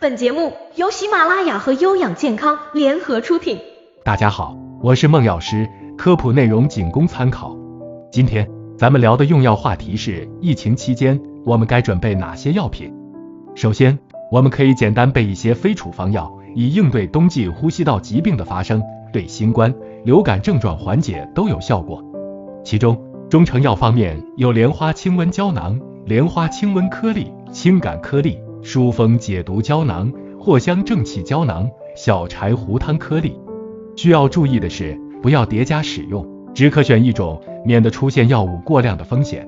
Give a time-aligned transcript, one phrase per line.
[0.00, 3.58] 本节目由喜马拉雅和优养健康联合出品。
[4.02, 5.68] 大家好，我是孟药师，
[5.98, 7.54] 科普内容仅供参考。
[8.10, 12.90] 今天咱们聊的用药话题是疫情期间我们该准备哪些药品。
[13.54, 13.98] 首先，
[14.32, 18.82] 我们可以简单备一些非处方药，以应对冬季呼吸道疾病的发生，
[19.12, 19.74] 对新冠、
[20.06, 22.02] 流感症状缓解都有效果。
[22.64, 22.98] 其中，
[23.28, 28.38] 中成药方面有莲花清瘟胶囊、莲花清瘟颗粒、清感颗粒。
[28.62, 33.38] 疏风解毒胶囊、藿香正气胶囊、小柴胡汤颗粒。
[33.96, 39.46] 需要注意的是，不要叠加使用，只可选一种，免得出现药物过量的风险。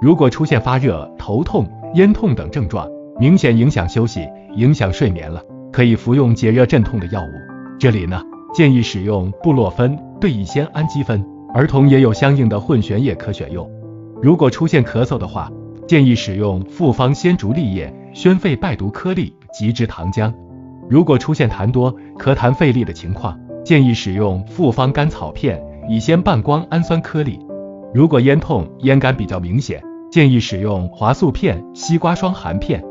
[0.00, 2.88] 如果出现发热、头痛、咽痛等症状，
[3.20, 5.42] 明显影响休息、影响睡眠了，
[5.72, 7.78] 可以服用解热镇痛的药物。
[7.78, 8.20] 这里呢，
[8.52, 11.24] 建议使用布洛芬、对乙酰氨基酚。
[11.54, 13.70] 儿童也有相应的混悬液可选用。
[14.22, 15.52] 如果出现咳嗽的话，
[15.92, 17.94] 建议使用复方鲜竹沥液。
[18.14, 20.32] 宣肺败毒颗粒、极支糖浆。
[20.88, 27.38] 如果出现痰多、咳痰费力的情况，建议使用复方甘草片、乙酰半胱氨酸颗粒。
[27.92, 32.82] 如果咽痛、咽干比较明显，建议使用华素片、西瓜霜含片。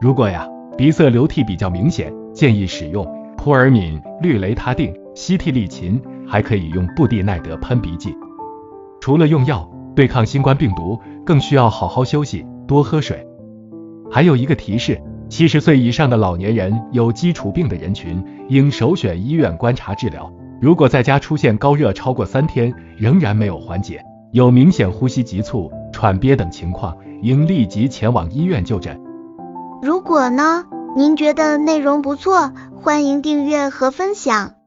[0.00, 8.16] 如果呀鼻塞流涕比较明显，建议使用扑尔敏、氯雷他定、西替利嗪，还可以用布地奈德喷鼻剂。
[9.02, 10.96] 除了用药对抗新冠病毒，
[11.26, 13.26] 更需要好好休息，多喝水。
[14.08, 20.32] 还有一个提示，七十岁以上的老年人、有基础病的人群应首选医院观察治疗。
[20.60, 28.96] 如果在家出现高热超过三天仍然没有缓解，有明显呼吸急促、喘憋等情况，应立即前往医院就诊。
[29.82, 34.57] 如果呢，您觉得内容不错，欢迎订阅和分享。